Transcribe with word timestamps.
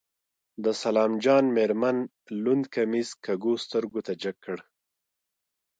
د 0.63 0.65
سلام 0.83 1.11
جان 1.23 1.45
مېرمن 1.57 1.97
لوند 2.43 2.63
کميس 2.75 3.09
کږو 3.25 3.53
سترګو 3.65 3.99
ته 4.05 4.13
جګ 4.21 4.35
کړ. 4.45 4.57